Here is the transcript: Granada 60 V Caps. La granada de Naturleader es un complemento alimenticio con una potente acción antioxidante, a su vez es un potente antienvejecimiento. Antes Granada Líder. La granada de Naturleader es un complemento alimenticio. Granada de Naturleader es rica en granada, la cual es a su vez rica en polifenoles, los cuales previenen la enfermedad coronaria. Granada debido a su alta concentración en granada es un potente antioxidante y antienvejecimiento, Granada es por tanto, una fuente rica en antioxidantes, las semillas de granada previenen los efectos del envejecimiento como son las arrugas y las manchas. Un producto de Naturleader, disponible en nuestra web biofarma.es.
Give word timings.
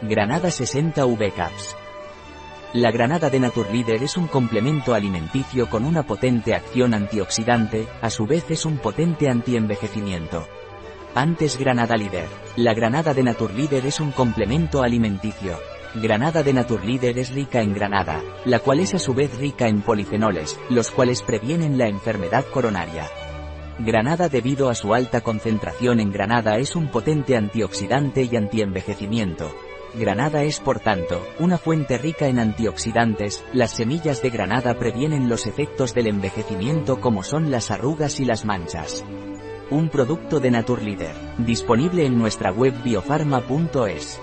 Granada 0.00 0.48
60 0.48 1.04
V 1.06 1.32
Caps. 1.32 1.74
La 2.72 2.92
granada 2.92 3.30
de 3.30 3.40
Naturleader 3.40 4.00
es 4.04 4.16
un 4.16 4.28
complemento 4.28 4.94
alimenticio 4.94 5.68
con 5.68 5.84
una 5.84 6.04
potente 6.04 6.54
acción 6.54 6.94
antioxidante, 6.94 7.88
a 8.00 8.08
su 8.08 8.24
vez 8.24 8.48
es 8.48 8.64
un 8.64 8.78
potente 8.78 9.28
antienvejecimiento. 9.28 10.46
Antes 11.16 11.58
Granada 11.58 11.96
Líder. 11.96 12.28
La 12.54 12.74
granada 12.74 13.12
de 13.12 13.24
Naturleader 13.24 13.86
es 13.86 13.98
un 13.98 14.12
complemento 14.12 14.84
alimenticio. 14.84 15.58
Granada 15.96 16.44
de 16.44 16.52
Naturleader 16.52 17.18
es 17.18 17.30
rica 17.30 17.60
en 17.60 17.74
granada, 17.74 18.22
la 18.44 18.60
cual 18.60 18.78
es 18.78 18.94
a 18.94 19.00
su 19.00 19.14
vez 19.14 19.36
rica 19.36 19.66
en 19.66 19.80
polifenoles, 19.80 20.60
los 20.70 20.92
cuales 20.92 21.22
previenen 21.22 21.76
la 21.76 21.88
enfermedad 21.88 22.44
coronaria. 22.52 23.08
Granada 23.80 24.28
debido 24.28 24.68
a 24.68 24.76
su 24.76 24.94
alta 24.94 25.22
concentración 25.22 25.98
en 25.98 26.12
granada 26.12 26.58
es 26.58 26.76
un 26.76 26.88
potente 26.88 27.36
antioxidante 27.36 28.22
y 28.22 28.36
antienvejecimiento, 28.36 29.52
Granada 29.94 30.42
es 30.42 30.60
por 30.60 30.80
tanto, 30.80 31.26
una 31.38 31.58
fuente 31.58 31.98
rica 31.98 32.28
en 32.28 32.38
antioxidantes, 32.38 33.44
las 33.52 33.72
semillas 33.72 34.22
de 34.22 34.30
granada 34.30 34.78
previenen 34.78 35.28
los 35.28 35.46
efectos 35.46 35.94
del 35.94 36.08
envejecimiento 36.08 37.00
como 37.00 37.22
son 37.22 37.50
las 37.50 37.70
arrugas 37.70 38.20
y 38.20 38.24
las 38.24 38.44
manchas. 38.44 39.04
Un 39.70 39.88
producto 39.88 40.40
de 40.40 40.50
Naturleader, 40.50 41.14
disponible 41.38 42.06
en 42.06 42.18
nuestra 42.18 42.52
web 42.52 42.74
biofarma.es. 42.82 44.20